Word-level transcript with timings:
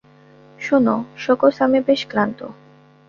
শোনো, 0.59 0.95
সোকস, 1.17 1.55
আমি 1.61 1.79
বেশ 1.81 2.01
ক্লান্ত। 2.09 2.39